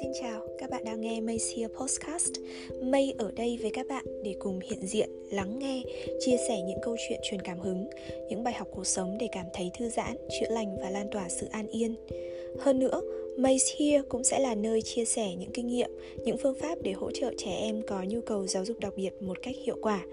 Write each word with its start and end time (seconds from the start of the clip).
Xin 0.00 0.12
chào, 0.20 0.40
các 0.58 0.70
bạn 0.70 0.84
đang 0.84 1.00
nghe 1.00 1.20
Mây 1.20 1.38
Podcast. 1.80 2.32
Mây 2.82 3.14
ở 3.18 3.30
đây 3.36 3.58
với 3.62 3.70
các 3.70 3.86
bạn 3.88 4.04
để 4.22 4.34
cùng 4.38 4.60
hiện 4.70 4.86
diện, 4.86 5.10
lắng 5.30 5.58
nghe, 5.58 5.82
chia 6.20 6.36
sẻ 6.48 6.60
những 6.66 6.78
câu 6.82 6.96
chuyện 7.08 7.20
truyền 7.22 7.42
cảm 7.42 7.58
hứng, 7.58 7.86
những 8.28 8.44
bài 8.44 8.54
học 8.54 8.68
cuộc 8.70 8.86
sống 8.86 9.16
để 9.20 9.28
cảm 9.32 9.46
thấy 9.52 9.70
thư 9.78 9.88
giãn, 9.88 10.16
chữa 10.28 10.48
lành 10.50 10.76
và 10.82 10.90
lan 10.90 11.08
tỏa 11.10 11.28
sự 11.28 11.46
an 11.50 11.66
yên. 11.68 11.94
Hơn 12.58 12.78
nữa, 12.78 13.00
Maze 13.36 13.74
Here 13.78 14.02
cũng 14.08 14.24
sẽ 14.24 14.38
là 14.38 14.54
nơi 14.54 14.82
chia 14.82 15.04
sẻ 15.04 15.34
những 15.34 15.50
kinh 15.52 15.66
nghiệm, 15.66 15.90
những 16.24 16.36
phương 16.42 16.54
pháp 16.54 16.78
để 16.82 16.92
hỗ 16.92 17.10
trợ 17.10 17.34
trẻ 17.38 17.50
em 17.50 17.82
có 17.86 18.02
nhu 18.02 18.20
cầu 18.20 18.46
giáo 18.46 18.64
dục 18.64 18.80
đặc 18.80 18.92
biệt 18.96 19.10
một 19.20 19.42
cách 19.42 19.54
hiệu 19.64 19.76
quả. 19.82 20.04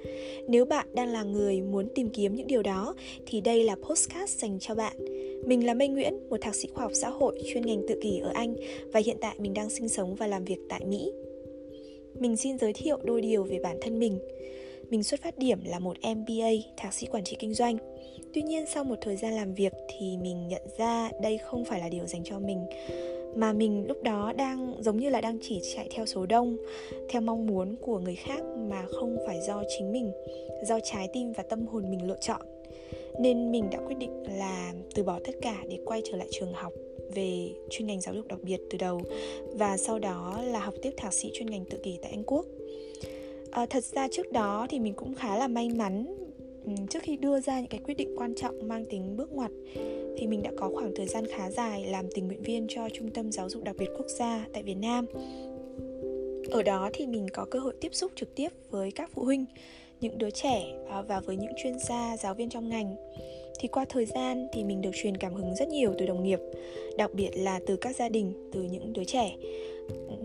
Nếu 0.47 0.65
bạn 0.65 0.87
đang 0.93 1.07
là 1.07 1.23
người 1.23 1.61
muốn 1.61 1.87
tìm 1.95 2.09
kiếm 2.09 2.35
những 2.35 2.47
điều 2.47 2.63
đó 2.63 2.95
thì 3.25 3.41
đây 3.41 3.63
là 3.63 3.75
postcard 3.75 4.37
dành 4.37 4.59
cho 4.59 4.75
bạn. 4.75 4.97
Mình 5.45 5.65
là 5.65 5.73
Mây 5.73 5.87
Nguyễn, 5.87 6.29
một 6.29 6.37
thạc 6.41 6.55
sĩ 6.55 6.67
khoa 6.73 6.83
học 6.83 6.91
xã 6.95 7.09
hội 7.09 7.41
chuyên 7.53 7.65
ngành 7.65 7.81
tự 7.87 7.99
kỷ 8.01 8.19
ở 8.19 8.31
Anh 8.33 8.55
và 8.91 9.01
hiện 9.05 9.17
tại 9.21 9.35
mình 9.39 9.53
đang 9.53 9.69
sinh 9.69 9.89
sống 9.89 10.15
và 10.15 10.27
làm 10.27 10.45
việc 10.45 10.59
tại 10.69 10.85
Mỹ. 10.85 11.11
Mình 12.19 12.37
xin 12.37 12.57
giới 12.57 12.73
thiệu 12.73 12.97
đôi 13.03 13.21
điều 13.21 13.43
về 13.43 13.59
bản 13.59 13.77
thân 13.81 13.99
mình. 13.99 14.19
Mình 14.89 15.03
xuất 15.03 15.21
phát 15.21 15.37
điểm 15.37 15.59
là 15.65 15.79
một 15.79 15.97
MBA, 16.15 16.51
thạc 16.77 16.93
sĩ 16.93 17.07
quản 17.11 17.23
trị 17.23 17.35
kinh 17.39 17.53
doanh. 17.53 17.77
Tuy 18.33 18.41
nhiên 18.41 18.65
sau 18.73 18.83
một 18.83 18.95
thời 19.01 19.15
gian 19.15 19.33
làm 19.33 19.53
việc 19.53 19.73
thì 19.87 20.17
mình 20.17 20.47
nhận 20.47 20.61
ra 20.77 21.09
đây 21.21 21.37
không 21.37 21.65
phải 21.65 21.79
là 21.79 21.89
điều 21.89 22.07
dành 22.07 22.23
cho 22.23 22.39
mình 22.39 22.65
mà 23.35 23.53
mình 23.53 23.87
lúc 23.87 24.03
đó 24.03 24.33
đang 24.37 24.73
giống 24.79 24.97
như 24.97 25.09
là 25.09 25.21
đang 25.21 25.37
chỉ 25.41 25.61
chạy 25.75 25.89
theo 25.91 26.05
số 26.05 26.25
đông 26.25 26.57
theo 27.09 27.21
mong 27.21 27.47
muốn 27.47 27.75
của 27.81 27.99
người 27.99 28.15
khác 28.15 28.41
mà 28.69 28.85
không 28.91 29.17
phải 29.27 29.41
do 29.47 29.63
chính 29.77 29.91
mình 29.91 30.11
do 30.63 30.79
trái 30.83 31.09
tim 31.13 31.33
và 31.33 31.43
tâm 31.43 31.67
hồn 31.67 31.91
mình 31.91 32.07
lựa 32.07 32.17
chọn 32.21 32.41
nên 33.19 33.51
mình 33.51 33.69
đã 33.71 33.79
quyết 33.87 33.97
định 33.97 34.23
là 34.37 34.73
từ 34.95 35.03
bỏ 35.03 35.19
tất 35.25 35.33
cả 35.41 35.57
để 35.69 35.79
quay 35.85 36.01
trở 36.11 36.17
lại 36.17 36.27
trường 36.31 36.53
học 36.53 36.73
về 37.15 37.49
chuyên 37.69 37.87
ngành 37.87 38.01
giáo 38.01 38.15
dục 38.15 38.27
đặc 38.27 38.39
biệt 38.43 38.61
từ 38.69 38.77
đầu 38.77 39.01
và 39.53 39.77
sau 39.77 39.99
đó 39.99 40.41
là 40.43 40.59
học 40.59 40.73
tiếp 40.81 40.91
thạc 40.97 41.13
sĩ 41.13 41.31
chuyên 41.33 41.49
ngành 41.49 41.65
tự 41.65 41.77
kỷ 41.83 41.97
tại 42.01 42.11
Anh 42.11 42.23
Quốc. 42.23 42.45
À, 43.51 43.65
thật 43.65 43.83
ra 43.83 44.07
trước 44.11 44.31
đó 44.31 44.67
thì 44.69 44.79
mình 44.79 44.93
cũng 44.93 45.13
khá 45.15 45.37
là 45.37 45.47
may 45.47 45.69
mắn 45.69 46.22
Ừ, 46.65 46.71
trước 46.89 46.99
khi 47.03 47.17
đưa 47.17 47.39
ra 47.39 47.59
những 47.59 47.69
cái 47.69 47.79
quyết 47.83 47.97
định 47.97 48.15
quan 48.17 48.35
trọng 48.35 48.67
mang 48.67 48.85
tính 48.85 49.17
bước 49.17 49.31
ngoặt 49.31 49.51
thì 50.17 50.27
mình 50.27 50.43
đã 50.43 50.51
có 50.57 50.69
khoảng 50.73 50.91
thời 50.95 51.07
gian 51.07 51.25
khá 51.25 51.51
dài 51.51 51.83
làm 51.83 52.05
tình 52.15 52.27
nguyện 52.27 52.41
viên 52.41 52.65
cho 52.69 52.89
trung 52.89 53.09
tâm 53.09 53.31
giáo 53.31 53.49
dục 53.49 53.63
đặc 53.63 53.75
biệt 53.79 53.89
quốc 53.97 54.07
gia 54.07 54.45
tại 54.53 54.63
Việt 54.63 54.77
Nam. 54.77 55.05
Ở 56.51 56.63
đó 56.63 56.89
thì 56.93 57.07
mình 57.07 57.27
có 57.33 57.45
cơ 57.45 57.59
hội 57.59 57.73
tiếp 57.81 57.89
xúc 57.95 58.11
trực 58.15 58.35
tiếp 58.35 58.49
với 58.69 58.91
các 58.91 59.09
phụ 59.13 59.23
huynh, 59.23 59.45
những 60.01 60.17
đứa 60.17 60.29
trẻ 60.29 60.63
à, 60.89 61.01
và 61.01 61.19
với 61.19 61.37
những 61.37 61.53
chuyên 61.63 61.79
gia, 61.79 62.17
giáo 62.17 62.33
viên 62.33 62.49
trong 62.49 62.69
ngành. 62.69 62.95
Thì 63.59 63.67
qua 63.67 63.85
thời 63.89 64.05
gian 64.05 64.47
thì 64.53 64.63
mình 64.63 64.81
được 64.81 64.91
truyền 64.93 65.17
cảm 65.17 65.33
hứng 65.33 65.55
rất 65.55 65.67
nhiều 65.67 65.93
từ 65.99 66.05
đồng 66.05 66.23
nghiệp, 66.23 66.39
đặc 66.97 67.13
biệt 67.13 67.29
là 67.35 67.59
từ 67.67 67.75
các 67.75 67.95
gia 67.95 68.09
đình, 68.09 68.49
từ 68.53 68.63
những 68.63 68.93
đứa 68.93 69.03
trẻ. 69.03 69.35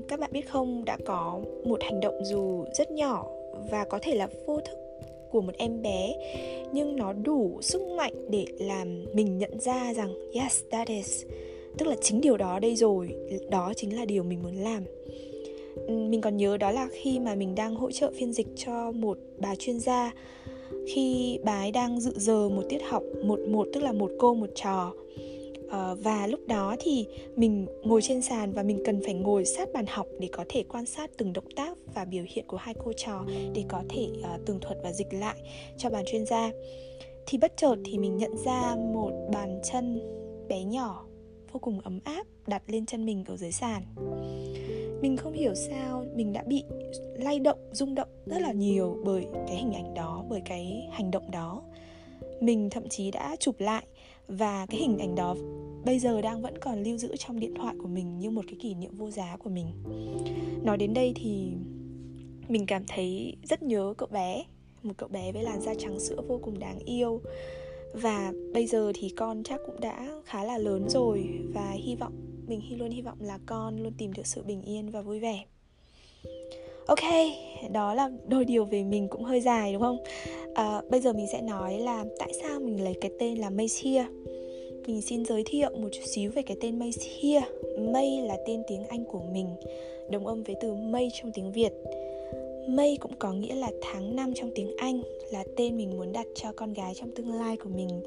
Các 0.08 0.20
bạn 0.20 0.30
biết 0.32 0.48
không, 0.48 0.84
đã 0.84 0.98
có 1.04 1.40
một 1.64 1.82
hành 1.82 2.00
động 2.00 2.24
dù 2.24 2.64
rất 2.78 2.90
nhỏ 2.90 3.26
và 3.70 3.84
có 3.84 3.98
thể 4.02 4.14
là 4.14 4.28
vô 4.46 4.60
thức 4.60 4.87
của 5.30 5.40
một 5.40 5.52
em 5.58 5.82
bé, 5.82 6.14
nhưng 6.72 6.96
nó 6.96 7.12
đủ 7.12 7.58
sức 7.60 7.82
mạnh 7.82 8.12
để 8.30 8.44
làm 8.58 9.04
mình 9.14 9.38
nhận 9.38 9.60
ra 9.60 9.94
rằng, 9.94 10.14
yes, 10.32 10.62
that 10.70 10.88
is, 10.88 11.24
tức 11.78 11.86
là 11.88 11.96
chính 12.00 12.20
điều 12.20 12.36
đó 12.36 12.58
đây 12.58 12.76
rồi, 12.76 13.14
đó 13.50 13.72
chính 13.76 13.96
là 13.96 14.04
điều 14.04 14.22
mình 14.22 14.42
muốn 14.42 14.56
làm. 14.56 14.82
Mình 15.88 16.20
còn 16.20 16.36
nhớ 16.36 16.56
đó 16.56 16.70
là 16.70 16.88
khi 16.92 17.18
mà 17.18 17.34
mình 17.34 17.54
đang 17.54 17.74
hỗ 17.74 17.90
trợ 17.90 18.10
phiên 18.14 18.32
dịch 18.32 18.46
cho 18.56 18.92
một 18.92 19.18
bà 19.38 19.54
chuyên 19.54 19.80
gia, 19.80 20.12
khi 20.86 21.38
bà 21.44 21.58
ấy 21.58 21.72
đang 21.72 22.00
dự 22.00 22.12
giờ 22.16 22.48
một 22.48 22.62
tiết 22.68 22.82
học, 22.88 23.02
một 23.24 23.40
một, 23.48 23.68
tức 23.72 23.82
là 23.82 23.92
một 23.92 24.10
cô, 24.18 24.34
một 24.34 24.50
trò 24.54 24.92
uh, 25.68 26.04
và 26.04 26.26
lúc 26.26 26.40
đó 26.46 26.76
thì 26.80 27.06
mình 27.36 27.66
ngồi 27.82 28.02
trên 28.02 28.22
sàn 28.22 28.52
và 28.52 28.62
mình 28.62 28.82
cần 28.84 29.00
phải 29.04 29.14
ngồi 29.14 29.44
sát 29.44 29.68
bàn 29.72 29.84
học 29.88 30.06
để 30.20 30.28
có 30.32 30.44
thể 30.48 30.62
quan 30.68 30.86
sát 30.86 31.10
từng 31.18 31.32
động 31.32 31.50
tác 31.56 31.78
và 31.94 32.04
biểu 32.04 32.24
hiện 32.28 32.44
của 32.46 32.56
hai 32.56 32.74
cô 32.84 32.92
trò 32.96 33.24
để 33.54 33.64
có 33.68 33.82
thể 33.88 34.08
uh, 34.20 34.46
tường 34.46 34.60
thuật 34.60 34.78
và 34.82 34.92
dịch 34.92 35.14
lại 35.14 35.36
cho 35.76 35.90
bàn 35.90 36.04
chuyên 36.06 36.26
gia. 36.26 36.50
Thì 37.26 37.38
bất 37.38 37.56
chợt 37.56 37.76
thì 37.84 37.98
mình 37.98 38.16
nhận 38.16 38.36
ra 38.44 38.76
một 38.76 39.10
bàn 39.32 39.60
chân 39.64 40.00
bé 40.48 40.64
nhỏ 40.64 41.04
vô 41.52 41.60
cùng 41.60 41.80
ấm 41.80 42.00
áp 42.04 42.26
đặt 42.46 42.62
lên 42.66 42.86
chân 42.86 43.06
mình 43.06 43.24
ở 43.26 43.36
dưới 43.36 43.52
sàn. 43.52 43.82
Mình 45.02 45.16
không 45.16 45.32
hiểu 45.32 45.54
sao 45.54 46.04
mình 46.14 46.32
đã 46.32 46.42
bị 46.42 46.64
lay 47.14 47.38
động 47.38 47.58
rung 47.72 47.94
động 47.94 48.08
rất 48.26 48.40
là 48.40 48.52
nhiều 48.52 48.96
bởi 49.04 49.26
cái 49.46 49.56
hình 49.56 49.72
ảnh 49.72 49.94
đó 49.94 50.24
bởi 50.28 50.40
cái 50.44 50.88
hành 50.92 51.10
động 51.10 51.30
đó. 51.30 51.62
Mình 52.40 52.70
thậm 52.70 52.88
chí 52.88 53.10
đã 53.10 53.36
chụp 53.40 53.60
lại 53.60 53.84
và 54.28 54.66
cái 54.66 54.80
hình 54.80 54.98
ảnh 54.98 55.14
đó 55.14 55.34
bây 55.84 55.98
giờ 55.98 56.20
đang 56.20 56.42
vẫn 56.42 56.58
còn 56.58 56.82
lưu 56.82 56.96
giữ 56.96 57.16
trong 57.16 57.40
điện 57.40 57.54
thoại 57.54 57.74
của 57.78 57.88
mình 57.88 58.18
như 58.18 58.30
một 58.30 58.44
cái 58.46 58.56
kỷ 58.60 58.74
niệm 58.74 58.96
vô 58.96 59.10
giá 59.10 59.36
của 59.36 59.50
mình. 59.50 59.66
Nói 60.62 60.76
đến 60.76 60.94
đây 60.94 61.12
thì 61.16 61.52
mình 62.48 62.66
cảm 62.66 62.82
thấy 62.88 63.36
rất 63.42 63.62
nhớ 63.62 63.94
cậu 63.98 64.08
bé, 64.12 64.44
một 64.82 64.92
cậu 64.96 65.08
bé 65.08 65.32
với 65.32 65.42
làn 65.42 65.60
da 65.60 65.74
trắng 65.78 66.00
sữa 66.00 66.20
vô 66.28 66.40
cùng 66.42 66.58
đáng 66.58 66.78
yêu. 66.78 67.20
Và 67.94 68.32
bây 68.52 68.66
giờ 68.66 68.92
thì 68.94 69.08
con 69.08 69.42
chắc 69.42 69.60
cũng 69.66 69.80
đã 69.80 70.08
khá 70.24 70.44
là 70.44 70.58
lớn 70.58 70.88
rồi 70.88 71.28
và 71.54 71.70
hy 71.70 71.96
vọng, 71.96 72.12
mình 72.46 72.60
hy, 72.60 72.76
luôn 72.76 72.90
hy 72.90 73.02
vọng 73.02 73.18
là 73.20 73.38
con 73.46 73.82
luôn 73.82 73.92
tìm 73.98 74.12
được 74.12 74.26
sự 74.26 74.42
bình 74.42 74.62
yên 74.62 74.90
và 74.90 75.02
vui 75.02 75.20
vẻ. 75.20 75.44
Ok, 76.86 77.04
đó 77.72 77.94
là 77.94 78.10
đôi 78.28 78.44
điều 78.44 78.64
về 78.64 78.84
mình 78.84 79.08
cũng 79.08 79.24
hơi 79.24 79.40
dài, 79.40 79.72
đúng 79.72 79.82
không? 79.82 79.98
À, 80.58 80.82
bây 80.88 81.00
giờ 81.00 81.12
mình 81.12 81.26
sẽ 81.32 81.42
nói 81.42 81.78
là 81.78 82.04
tại 82.18 82.32
sao 82.42 82.60
mình 82.60 82.84
lấy 82.84 82.94
cái 83.00 83.10
tên 83.18 83.38
là 83.38 83.50
Maze 83.50 83.90
Here. 83.90 84.06
Mình 84.86 85.02
xin 85.02 85.24
giới 85.24 85.42
thiệu 85.46 85.70
một 85.70 85.88
chút 85.92 86.02
xíu 86.14 86.30
về 86.34 86.42
cái 86.42 86.56
tên 86.60 86.78
Maze 86.78 87.08
Here. 87.20 87.46
May 87.92 88.20
là 88.22 88.36
tên 88.46 88.62
tiếng 88.68 88.84
Anh 88.86 89.04
của 89.04 89.20
mình 89.32 89.46
đồng 90.10 90.26
âm 90.26 90.42
với 90.42 90.56
từ 90.60 90.74
mây 90.74 91.08
trong 91.14 91.32
tiếng 91.32 91.52
Việt. 91.52 91.72
May 92.68 92.96
cũng 93.00 93.12
có 93.18 93.32
nghĩa 93.32 93.54
là 93.54 93.70
tháng 93.80 94.16
năm 94.16 94.32
trong 94.34 94.50
tiếng 94.54 94.76
Anh 94.76 95.02
là 95.32 95.44
tên 95.56 95.76
mình 95.76 95.90
muốn 95.90 96.12
đặt 96.12 96.26
cho 96.34 96.52
con 96.52 96.72
gái 96.72 96.92
trong 96.94 97.10
tương 97.10 97.32
lai 97.32 97.56
của 97.56 97.70
mình. 97.76 98.00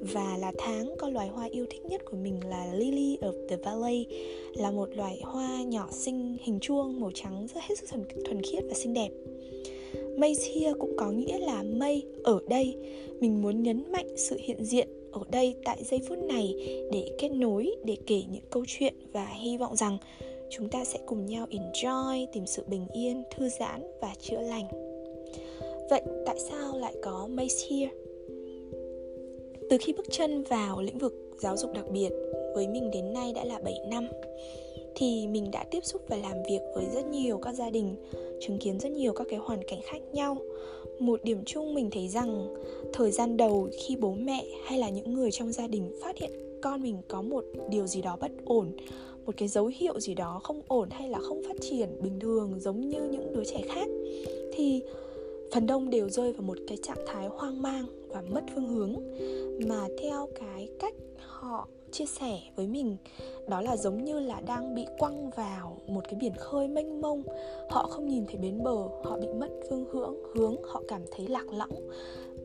Và 0.00 0.36
là 0.40 0.52
tháng 0.58 0.94
con 0.98 1.12
loài 1.12 1.28
hoa 1.28 1.48
yêu 1.50 1.66
thích 1.70 1.84
nhất 1.84 2.04
của 2.04 2.16
mình 2.16 2.40
là 2.48 2.74
Lily 2.74 3.18
of 3.20 3.48
the 3.48 3.56
Valley 3.56 4.06
là 4.54 4.70
một 4.70 4.88
loài 4.96 5.20
hoa 5.22 5.62
nhỏ 5.62 5.88
xinh 5.92 6.36
hình 6.42 6.58
chuông 6.60 7.00
màu 7.00 7.10
trắng 7.14 7.46
rất 7.54 7.60
hết 7.64 7.78
sức 7.78 7.88
thuần, 7.90 8.04
thuần 8.24 8.42
khiết 8.42 8.64
và 8.68 8.74
xinh 8.74 8.94
đẹp. 8.94 9.10
Mây 10.18 10.34
here 10.54 10.72
cũng 10.78 10.96
có 10.96 11.10
nghĩa 11.10 11.38
là 11.38 11.62
mây 11.62 12.02
ở 12.24 12.40
đây. 12.48 12.76
Mình 13.20 13.42
muốn 13.42 13.62
nhấn 13.62 13.92
mạnh 13.92 14.06
sự 14.16 14.36
hiện 14.40 14.64
diện 14.64 14.88
ở 15.12 15.20
đây 15.30 15.54
tại 15.64 15.78
giây 15.84 16.00
phút 16.08 16.18
này 16.18 16.54
để 16.92 17.10
kết 17.18 17.28
nối, 17.28 17.76
để 17.84 17.96
kể 18.06 18.22
những 18.30 18.44
câu 18.50 18.64
chuyện 18.68 18.94
và 19.12 19.26
hy 19.26 19.56
vọng 19.56 19.76
rằng 19.76 19.98
chúng 20.50 20.68
ta 20.68 20.84
sẽ 20.84 20.98
cùng 21.06 21.26
nhau 21.26 21.46
enjoy, 21.50 22.26
tìm 22.32 22.46
sự 22.46 22.62
bình 22.66 22.86
yên, 22.92 23.22
thư 23.36 23.48
giãn 23.60 23.82
và 24.00 24.14
chữa 24.20 24.40
lành. 24.40 24.66
Vậy 25.90 26.02
tại 26.26 26.38
sao 26.38 26.78
lại 26.78 26.94
có 27.02 27.28
Maze 27.34 27.70
Here? 27.70 27.92
Từ 29.70 29.76
khi 29.80 29.92
bước 29.92 30.06
chân 30.10 30.42
vào 30.42 30.82
lĩnh 30.82 30.98
vực 30.98 31.14
giáo 31.38 31.56
dục 31.56 31.72
đặc 31.74 31.84
biệt, 31.90 32.10
với 32.54 32.68
mình 32.68 32.90
đến 32.90 33.12
nay 33.12 33.32
đã 33.32 33.44
là 33.44 33.58
7 33.58 33.74
năm 33.90 34.08
thì 34.96 35.26
mình 35.26 35.50
đã 35.50 35.64
tiếp 35.70 35.84
xúc 35.84 36.02
và 36.08 36.16
làm 36.16 36.36
việc 36.48 36.60
với 36.74 36.86
rất 36.94 37.06
nhiều 37.06 37.38
các 37.38 37.52
gia 37.52 37.70
đình, 37.70 37.96
chứng 38.40 38.58
kiến 38.58 38.80
rất 38.80 38.92
nhiều 38.92 39.12
các 39.12 39.26
cái 39.30 39.38
hoàn 39.38 39.64
cảnh 39.68 39.80
khác 39.84 39.98
nhau. 40.12 40.36
Một 40.98 41.24
điểm 41.24 41.42
chung 41.46 41.74
mình 41.74 41.90
thấy 41.90 42.08
rằng 42.08 42.54
thời 42.92 43.10
gian 43.10 43.36
đầu 43.36 43.68
khi 43.78 43.96
bố 43.96 44.14
mẹ 44.14 44.44
hay 44.64 44.78
là 44.78 44.88
những 44.88 45.14
người 45.14 45.30
trong 45.30 45.52
gia 45.52 45.66
đình 45.66 45.90
phát 46.02 46.18
hiện 46.18 46.30
con 46.62 46.82
mình 46.82 46.96
có 47.08 47.22
một 47.22 47.44
điều 47.70 47.86
gì 47.86 48.02
đó 48.02 48.16
bất 48.20 48.30
ổn 48.44 48.72
một 49.26 49.34
cái 49.36 49.48
dấu 49.48 49.66
hiệu 49.66 50.00
gì 50.00 50.14
đó 50.14 50.40
không 50.44 50.62
ổn 50.68 50.88
hay 50.90 51.08
là 51.08 51.18
không 51.18 51.42
phát 51.42 51.56
triển 51.60 52.02
bình 52.02 52.20
thường 52.20 52.60
giống 52.60 52.88
như 52.88 53.08
những 53.10 53.32
đứa 53.32 53.44
trẻ 53.44 53.62
khác 53.68 53.88
thì 54.52 54.82
phần 55.52 55.66
đông 55.66 55.90
đều 55.90 56.08
rơi 56.08 56.32
vào 56.32 56.42
một 56.42 56.58
cái 56.68 56.78
trạng 56.82 57.04
thái 57.06 57.26
hoang 57.26 57.62
mang 57.62 57.86
và 58.08 58.22
mất 58.22 58.44
phương 58.54 58.68
hướng 58.68 58.94
mà 59.68 59.86
theo 60.02 60.28
cái 60.40 60.68
cách 60.78 60.94
họ 61.18 61.68
chia 61.98 62.06
sẻ 62.06 62.38
với 62.56 62.66
mình, 62.66 62.96
đó 63.48 63.60
là 63.60 63.76
giống 63.76 64.04
như 64.04 64.20
là 64.20 64.40
đang 64.46 64.74
bị 64.74 64.86
quăng 64.98 65.30
vào 65.30 65.76
một 65.86 66.00
cái 66.04 66.14
biển 66.20 66.32
khơi 66.38 66.68
mênh 66.68 67.00
mông. 67.00 67.22
Họ 67.70 67.86
không 67.86 68.08
nhìn 68.08 68.26
thấy 68.26 68.36
bến 68.36 68.62
bờ, 68.62 68.76
họ 69.04 69.18
bị 69.20 69.28
mất 69.28 69.48
phương 69.70 69.84
hướng 69.92 70.14
hướng 70.34 70.56
họ 70.62 70.82
cảm 70.88 71.02
thấy 71.16 71.28
lạc 71.28 71.52
lõng, 71.52 71.88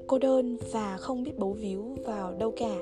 cô 0.07 0.17
đơn 0.17 0.57
và 0.71 0.97
không 0.97 1.23
biết 1.23 1.37
bấu 1.37 1.53
víu 1.53 1.97
vào 2.05 2.33
đâu 2.33 2.53
cả. 2.57 2.75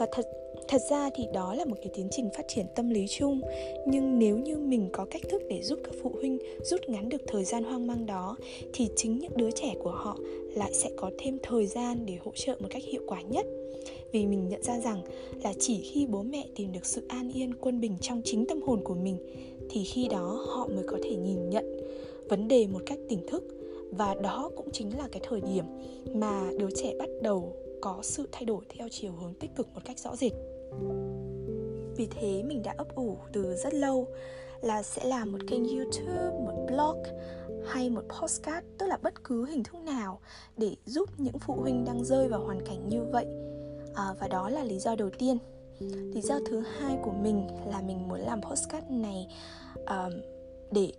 Và 0.00 0.06
thật 0.12 0.26
thật 0.68 0.80
ra 0.90 1.10
thì 1.14 1.24
đó 1.34 1.54
là 1.54 1.64
một 1.64 1.76
cái 1.82 1.90
tiến 1.94 2.08
trình 2.10 2.28
phát 2.36 2.48
triển 2.48 2.66
tâm 2.74 2.90
lý 2.90 3.06
chung, 3.08 3.40
nhưng 3.86 4.18
nếu 4.18 4.38
như 4.38 4.56
mình 4.56 4.88
có 4.92 5.04
cách 5.10 5.22
thức 5.28 5.42
để 5.48 5.62
giúp 5.62 5.78
các 5.84 5.94
phụ 6.02 6.10
huynh 6.14 6.38
rút 6.62 6.80
ngắn 6.88 7.08
được 7.08 7.22
thời 7.26 7.44
gian 7.44 7.64
hoang 7.64 7.86
mang 7.86 8.06
đó, 8.06 8.36
thì 8.72 8.88
chính 8.96 9.18
những 9.18 9.36
đứa 9.36 9.50
trẻ 9.50 9.74
của 9.82 9.90
họ 9.90 10.18
lại 10.54 10.74
sẽ 10.74 10.90
có 10.96 11.10
thêm 11.18 11.38
thời 11.42 11.66
gian 11.66 12.06
để 12.06 12.16
hỗ 12.24 12.32
trợ 12.34 12.56
một 12.60 12.68
cách 12.70 12.82
hiệu 12.84 13.02
quả 13.06 13.22
nhất. 13.22 13.46
Vì 14.12 14.26
mình 14.26 14.48
nhận 14.48 14.62
ra 14.62 14.80
rằng 14.80 15.02
là 15.42 15.52
chỉ 15.58 15.80
khi 15.80 16.06
bố 16.06 16.22
mẹ 16.22 16.46
tìm 16.56 16.72
được 16.72 16.86
sự 16.86 17.02
an 17.08 17.30
yên, 17.34 17.54
quân 17.54 17.80
bình 17.80 17.96
trong 18.00 18.22
chính 18.24 18.46
tâm 18.46 18.62
hồn 18.62 18.80
của 18.84 18.94
mình, 18.94 19.18
thì 19.70 19.84
khi 19.84 20.08
đó 20.08 20.44
họ 20.48 20.66
mới 20.66 20.84
có 20.86 20.98
thể 21.02 21.16
nhìn 21.16 21.50
nhận 21.50 21.80
vấn 22.28 22.48
đề 22.48 22.66
một 22.66 22.80
cách 22.86 22.98
tỉnh 23.08 23.26
thức. 23.26 23.44
Và 23.90 24.14
đó 24.14 24.50
cũng 24.56 24.70
chính 24.72 24.98
là 24.98 25.08
cái 25.12 25.22
thời 25.28 25.40
điểm 25.40 25.64
mà 26.14 26.50
đứa 26.58 26.68
trẻ 26.76 26.94
bắt 26.98 27.08
đầu 27.22 27.52
có 27.82 27.98
sự 28.02 28.28
thay 28.32 28.44
đổi 28.44 28.64
theo 28.68 28.88
chiều 28.90 29.12
hướng 29.12 29.34
tích 29.34 29.50
cực 29.56 29.68
một 29.74 29.80
cách 29.84 29.98
rõ 29.98 30.16
rệt. 30.16 30.32
Vì 31.96 32.06
thế 32.10 32.42
mình 32.42 32.62
đã 32.62 32.74
ấp 32.78 32.94
ủ 32.94 33.16
từ 33.32 33.56
rất 33.56 33.74
lâu 33.74 34.06
là 34.60 34.82
sẽ 34.82 35.04
làm 35.04 35.32
một 35.32 35.38
kênh 35.48 35.68
youtube 35.68 36.38
một 36.44 36.66
blog 36.68 37.02
hay 37.66 37.90
một 37.90 38.02
postcard 38.20 38.66
tức 38.78 38.86
là 38.86 38.96
bất 39.02 39.24
cứ 39.24 39.46
hình 39.46 39.62
thức 39.64 39.78
nào 39.78 40.20
để 40.56 40.76
giúp 40.86 41.08
những 41.18 41.38
phụ 41.38 41.54
huynh 41.54 41.84
đang 41.84 42.04
rơi 42.04 42.28
vào 42.28 42.40
hoàn 42.44 42.66
cảnh 42.66 42.88
như 42.88 43.04
vậy. 43.12 43.26
À, 43.94 44.14
và 44.20 44.28
đó 44.28 44.48
là 44.48 44.64
lý 44.64 44.78
do 44.78 44.94
đầu 44.94 45.10
tiên. 45.18 45.38
Lý 46.14 46.20
do 46.20 46.38
thứ 46.46 46.60
hai 46.60 46.98
của 47.02 47.12
mình 47.12 47.46
là 47.66 47.80
mình 47.80 48.08
muốn 48.08 48.20
làm 48.20 48.42
postcard 48.42 48.86
này 48.90 49.26
uh, 49.80 50.12
để 50.70 50.92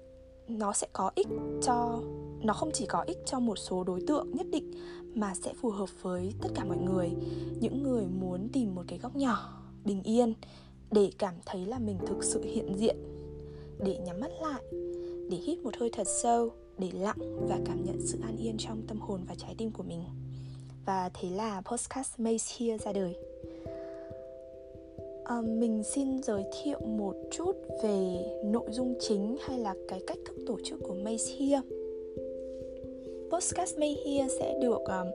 nó 0.49 0.73
sẽ 0.73 0.87
có 0.93 1.11
ích 1.15 1.27
cho, 1.61 1.99
nó 2.43 2.53
không 2.53 2.71
chỉ 2.73 2.85
có 2.85 3.01
ích 3.01 3.17
cho 3.25 3.39
một 3.39 3.55
số 3.55 3.83
đối 3.83 4.01
tượng 4.07 4.31
nhất 4.31 4.47
định, 4.51 4.71
mà 5.15 5.33
sẽ 5.35 5.53
phù 5.53 5.69
hợp 5.69 5.89
với 6.01 6.33
tất 6.41 6.49
cả 6.55 6.65
mọi 6.65 6.77
người. 6.77 7.09
Những 7.59 7.83
người 7.83 8.05
muốn 8.05 8.49
tìm 8.53 8.75
một 8.75 8.83
cái 8.87 8.99
góc 8.99 9.15
nhỏ, 9.15 9.63
bình 9.85 10.03
yên, 10.03 10.33
để 10.91 11.11
cảm 11.17 11.33
thấy 11.45 11.65
là 11.65 11.79
mình 11.79 11.97
thực 12.07 12.23
sự 12.23 12.43
hiện 12.43 12.75
diện, 12.77 12.95
để 13.79 13.97
nhắm 14.05 14.19
mắt 14.19 14.31
lại, 14.41 14.63
để 15.29 15.37
hít 15.37 15.59
một 15.59 15.77
hơi 15.79 15.89
thật 15.93 16.07
sâu, 16.07 16.51
để 16.77 16.91
lặng 16.93 17.47
và 17.49 17.59
cảm 17.65 17.85
nhận 17.85 18.07
sự 18.07 18.19
an 18.23 18.37
yên 18.37 18.55
trong 18.57 18.81
tâm 18.87 18.99
hồn 18.99 19.21
và 19.27 19.35
trái 19.35 19.55
tim 19.57 19.71
của 19.71 19.83
mình. 19.83 20.03
Và 20.85 21.09
thế 21.13 21.29
là 21.29 21.61
podcast 21.61 22.19
Maze 22.19 22.59
Here 22.59 22.77
ra 22.77 22.93
đời 22.93 23.15
à, 25.29 25.41
mình 25.41 25.83
xin 25.83 26.23
giới 26.23 26.43
thiệu 26.63 26.79
một 26.79 27.15
chút 27.31 27.51
về 27.83 28.25
nội 28.43 28.65
dung 28.69 28.95
chính 28.99 29.37
hay 29.39 29.59
là 29.59 29.75
cái 29.87 30.01
cách 30.07 30.17
thức 30.25 30.35
tổ 30.47 30.57
chức 30.63 30.79
của 30.83 30.93
Maze 30.93 31.37
Here 31.39 31.61
podcast 33.31 33.77
Maze 33.77 33.95
Here 34.05 34.27
sẽ 34.39 34.59
được 34.61 34.79
um, 34.85 35.07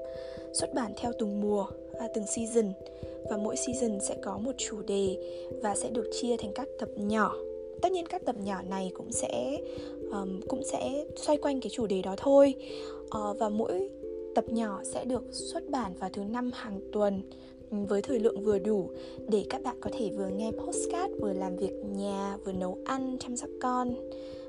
xuất 0.53 0.75
bản 0.75 0.93
theo 0.97 1.13
từng 1.19 1.41
mùa 1.41 1.67
à, 1.99 2.09
từng 2.15 2.27
season. 2.27 2.73
Và 3.31 3.37
mỗi 3.37 3.57
season 3.57 4.01
sẽ 4.01 4.17
có 4.23 4.39
một 4.39 4.53
chủ 4.57 4.83
đề 4.83 5.17
và 5.63 5.75
sẽ 5.75 5.91
được 5.91 6.11
chia 6.21 6.37
thành 6.37 6.53
các 6.55 6.69
tập 6.79 6.89
nhỏ. 6.97 7.37
Tất 7.83 7.93
nhiên 7.93 8.07
các 8.07 8.25
tập 8.25 8.37
nhỏ 8.45 8.63
này 8.71 8.91
cũng 8.95 9.13
sẽ 9.13 9.59
um, 10.11 10.41
cũng 10.49 10.65
sẽ 10.65 11.05
xoay 11.17 11.39
quanh 11.39 11.61
cái 11.61 11.71
chủ 11.71 11.87
đề 11.87 12.03
đó 12.03 12.15
thôi. 12.17 12.55
Uh, 13.05 13.39
và 13.39 13.49
mỗi 13.49 13.91
tập 14.35 14.45
nhỏ 14.49 14.81
sẽ 14.85 15.05
được 15.05 15.23
xuất 15.31 15.71
bản 15.71 15.95
vào 15.95 16.11
thứ 16.13 16.25
năm 16.25 16.51
hàng 16.55 16.81
tuần 16.93 17.23
với 17.71 18.03
thời 18.03 18.21
lượng 18.21 18.45
vừa 18.45 18.59
đủ 18.59 18.91
để 19.29 19.45
các 19.51 19.63
bạn 19.63 19.77
có 19.81 19.91
thể 19.99 20.11
vừa 20.17 20.29
nghe 20.29 20.51
postcard, 20.51 21.15
vừa 21.21 21.33
làm 21.33 21.57
việc 21.57 21.73
nhà, 21.97 22.37
vừa 22.45 22.53
nấu 22.53 22.79
ăn, 22.85 23.17
chăm 23.21 23.37
sóc 23.37 23.51
con, 23.61 23.95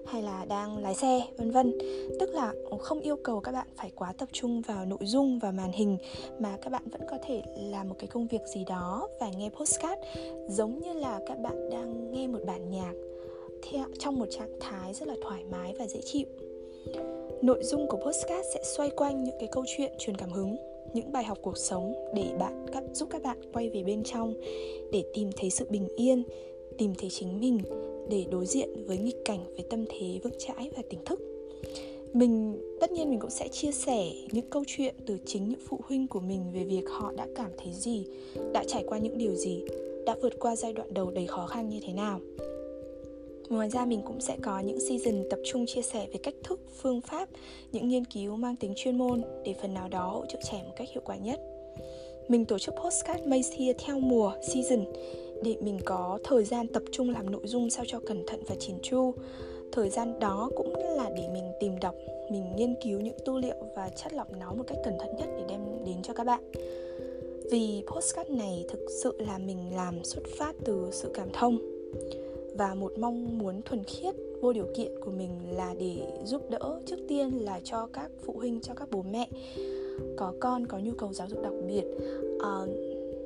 hay 0.06 0.22
là 0.22 0.46
đang 0.46 0.78
lái 0.78 0.96
xe, 0.96 1.28
vân 1.38 1.52
vân. 1.52 1.78
Tức 2.20 2.30
là 2.30 2.54
không 2.80 3.00
yêu 3.00 3.16
cầu 3.16 3.40
các 3.40 3.52
bạn 3.52 3.68
phải 3.76 3.92
quá 3.96 4.14
tập 4.14 4.30
trung 4.32 4.62
vào 4.62 4.86
nội 4.86 5.00
dung 5.02 5.40
và 5.40 5.52
màn 5.52 5.72
hình, 5.72 5.98
mà 6.40 6.58
các 6.62 6.70
bạn 6.70 6.84
vẫn 6.92 7.02
có 7.10 7.18
thể 7.28 7.42
làm 7.58 7.90
một 7.90 7.96
cái 8.00 8.08
công 8.08 8.28
việc 8.28 8.42
gì 8.54 8.64
đó 8.68 9.08
và 9.20 9.30
nghe 9.38 9.50
postcard, 9.50 10.02
giống 10.50 10.80
như 10.80 10.94
là 10.94 11.20
các 11.28 11.40
bạn 11.40 11.70
đang 11.70 12.12
nghe 12.12 12.28
một 12.28 12.40
bản 12.48 12.70
nhạc 12.70 12.94
theo, 13.72 13.86
trong 14.00 14.20
một 14.20 14.28
trạng 14.30 14.60
thái 14.60 14.94
rất 14.94 15.08
là 15.08 15.16
thoải 15.24 15.44
mái 15.52 15.76
và 15.80 15.88
dễ 15.88 16.02
chịu 16.06 16.26
nội 17.42 17.64
dung 17.64 17.88
của 17.88 17.98
postcard 17.98 18.48
sẽ 18.54 18.64
xoay 18.64 18.90
quanh 18.90 19.24
những 19.24 19.36
cái 19.40 19.50
câu 19.52 19.64
chuyện 19.68 19.92
truyền 19.98 20.18
cảm 20.18 20.30
hứng, 20.30 20.56
những 20.94 21.12
bài 21.12 21.24
học 21.24 21.38
cuộc 21.42 21.58
sống 21.58 21.94
để 22.16 22.26
bạn 22.40 22.66
các 22.74 22.84
giúp 22.94 23.10
các 23.12 23.24
bạn 23.24 23.38
quay 23.54 23.70
về 23.70 23.84
bên 23.84 24.04
trong 24.04 24.34
để 24.92 25.04
tìm 25.14 25.30
thấy 25.38 25.50
sự 25.50 25.66
bình 25.70 25.88
yên, 25.96 26.24
tìm 26.78 26.94
thấy 26.98 27.10
chính 27.10 27.40
mình, 27.40 27.60
để 28.10 28.26
đối 28.32 28.46
diện 28.46 28.86
với 28.88 28.98
nghịch 28.98 29.26
cảnh, 29.26 29.40
với 29.56 29.66
tâm 29.70 29.86
thế 29.90 30.20
vững 30.24 30.34
chãi 30.38 30.70
và 30.76 30.84
tỉnh 30.90 31.06
thức. 31.06 31.20
Mình, 32.14 32.62
tất 32.82 32.92
nhiên 32.92 33.10
mình 33.10 33.20
cũng 33.20 33.30
sẽ 33.30 33.48
chia 33.48 33.72
sẻ 33.72 34.12
những 34.32 34.50
câu 34.50 34.64
chuyện 34.68 34.96
từ 35.06 35.18
chính 35.26 35.50
những 35.50 35.60
phụ 35.68 35.80
huynh 35.84 36.08
của 36.08 36.20
mình 36.20 36.52
về 36.54 36.64
việc 36.64 36.90
họ 36.90 37.12
đã 37.18 37.28
cảm 37.36 37.52
thấy 37.58 37.74
gì, 37.74 38.06
đã 38.54 38.64
trải 38.68 38.84
qua 38.88 38.98
những 38.98 39.18
điều 39.18 39.36
gì, 39.36 39.64
đã 40.06 40.16
vượt 40.22 40.40
qua 40.40 40.56
giai 40.56 40.74
đoạn 40.74 40.94
đầu 40.94 41.12
đầy 41.12 41.28
khó 41.28 41.48
khăn 41.48 41.70
như 41.70 41.80
thế 41.86 41.94
nào. 41.94 42.20
Ngoài 43.50 43.70
ra 43.70 43.86
mình 43.86 44.02
cũng 44.06 44.22
sẽ 44.22 44.38
có 44.42 44.60
những 44.60 44.80
season 44.80 45.24
tập 45.30 45.40
trung 45.46 45.66
chia 45.66 45.82
sẻ 45.82 46.08
về 46.14 46.20
cách 46.24 46.34
thức, 46.44 46.60
phương 46.82 47.02
pháp, 47.02 47.30
những 47.72 47.88
nghiên 47.88 48.06
cứu 48.06 48.36
mang 48.36 48.56
tính 48.56 48.74
chuyên 48.76 48.98
môn 48.98 49.22
để 49.46 49.56
phần 49.62 49.74
nào 49.74 49.90
đó 49.90 50.10
hỗ 50.10 50.26
trợ 50.26 50.40
trẻ 50.52 50.64
một 50.66 50.74
cách 50.76 50.88
hiệu 50.92 51.02
quả 51.06 51.16
nhất. 51.16 51.40
Mình 52.28 52.46
tổ 52.46 52.60
chức 52.60 52.76
postcard 52.76 53.24
Maze 53.24 53.58
Here 53.58 53.74
theo 53.86 54.00
mùa, 54.00 54.34
season 54.42 54.86
để 55.44 55.56
mình 55.62 55.80
có 55.86 56.20
thời 56.24 56.44
gian 56.44 56.68
tập 56.68 56.84
trung 56.92 57.10
làm 57.10 57.32
nội 57.32 57.48
dung 57.48 57.70
sao 57.70 57.86
cho 57.88 58.00
cẩn 58.00 58.24
thận 58.28 58.44
và 58.48 58.56
chỉn 58.60 58.76
chu. 58.84 59.14
Thời 59.72 59.90
gian 59.90 60.20
đó 60.20 60.50
cũng 60.56 60.76
là 60.76 61.10
để 61.16 61.28
mình 61.34 61.52
tìm 61.60 61.80
đọc, 61.80 61.96
mình 62.32 62.56
nghiên 62.56 62.76
cứu 62.84 63.00
những 63.00 63.18
tư 63.26 63.38
liệu 63.38 63.56
và 63.76 63.90
chất 63.90 64.14
lọc 64.14 64.32
nó 64.32 64.54
một 64.54 64.64
cách 64.68 64.78
cẩn 64.86 64.98
thận 65.00 65.16
nhất 65.20 65.30
để 65.38 65.44
đem 65.48 65.60
đến 65.86 66.02
cho 66.04 66.14
các 66.14 66.24
bạn. 66.24 66.52
Vì 67.52 67.84
postcard 67.88 68.30
này 68.30 68.66
thực 68.70 68.80
sự 69.04 69.18
là 69.20 69.38
mình 69.38 69.76
làm 69.76 70.04
xuất 70.04 70.24
phát 70.38 70.56
từ 70.66 70.90
sự 70.92 71.12
cảm 71.14 71.28
thông 71.34 71.58
và 72.58 72.74
một 72.74 72.92
mong 73.00 73.38
muốn 73.38 73.62
thuần 73.62 73.84
khiết 73.84 74.16
vô 74.42 74.54
điều 74.54 74.68
kiện 74.76 74.92
của 75.06 75.12
mình 75.12 75.30
là 75.52 75.74
để 75.80 76.08
giúp 76.24 76.42
đỡ 76.50 76.82
trước 76.86 77.00
tiên 77.08 77.46
là 77.46 77.60
cho 77.64 77.88
các 77.94 78.12
phụ 78.26 78.34
huynh 78.34 78.62
cho 78.62 78.74
các 78.74 78.88
bố 78.92 79.02
mẹ 79.12 79.28
có 80.18 80.34
con 80.40 80.68
có 80.68 80.80
nhu 80.80 80.94
cầu 80.94 81.14
giáo 81.14 81.28
dục 81.28 81.44
đặc 81.44 81.54
biệt. 81.68 81.84
Uh, 82.36 82.70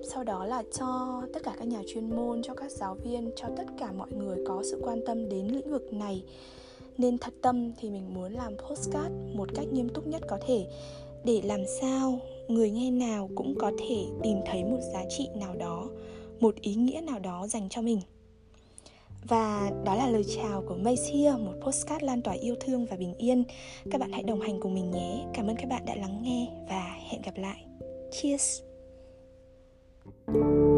sau 0.04 0.24
đó 0.24 0.46
là 0.46 0.64
cho 0.80 1.22
tất 1.34 1.44
cả 1.44 1.56
các 1.60 1.68
nhà 1.68 1.82
chuyên 1.88 2.16
môn 2.16 2.42
cho 2.44 2.54
các 2.54 2.72
giáo 2.72 2.96
viên 2.96 3.32
cho 3.36 3.48
tất 3.58 3.66
cả 3.80 3.92
mọi 3.92 4.12
người 4.12 4.38
có 4.48 4.64
sự 4.72 4.82
quan 4.84 5.02
tâm 5.06 5.30
đến 5.30 5.48
lĩnh 5.48 5.72
vực 5.72 5.94
này. 5.94 6.24
Nên 6.98 7.18
thật 7.18 7.34
tâm 7.42 7.72
thì 7.80 7.90
mình 7.90 8.14
muốn 8.14 8.34
làm 8.34 8.58
postcard 8.58 9.16
một 9.34 9.50
cách 9.56 9.68
nghiêm 9.74 9.90
túc 9.90 10.08
nhất 10.08 10.22
có 10.28 10.38
thể 10.48 10.68
để 11.26 11.42
làm 11.44 11.62
sao 11.82 12.20
người 12.48 12.72
nghe 12.72 12.92
nào 12.92 13.30
cũng 13.36 13.56
có 13.60 13.72
thể 13.80 14.06
tìm 14.24 14.38
thấy 14.46 14.64
một 14.64 14.80
giá 14.94 15.04
trị 15.10 15.28
nào 15.36 15.56
đó 15.56 15.88
một 16.40 16.56
ý 16.62 16.76
nghĩa 16.76 17.02
nào 17.02 17.20
đó 17.20 17.48
dành 17.48 17.70
cho 17.70 17.82
mình. 17.82 18.02
Và 19.28 19.72
đó 19.86 19.96
là 19.96 20.08
lời 20.08 20.24
chào 20.36 20.64
của 20.68 20.76
Mace 20.76 21.38
một 21.40 21.54
postcard 21.62 22.04
lan 22.04 22.22
tỏa 22.22 22.34
yêu 22.34 22.56
thương 22.60 22.86
và 22.86 22.98
bình 22.98 23.14
yên. 23.18 23.44
Các 23.92 24.02
bạn 24.02 24.12
hãy 24.12 24.24
đồng 24.24 24.42
hành 24.42 24.60
cùng 24.60 24.74
mình 24.74 24.92
nhé. 24.92 25.26
Cảm 25.34 25.48
ơn 25.48 25.56
các 25.56 25.70
bạn 25.70 25.86
đã 25.86 25.96
lắng 25.96 26.20
nghe 26.22 26.48
và 26.70 26.96
hẹn 27.10 27.22
gặp 27.22 27.38
lại. 27.38 27.66
Cheers! 28.12 28.62
thank 30.28 30.44
you 30.44 30.69